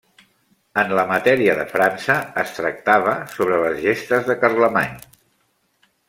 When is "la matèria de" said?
0.99-1.65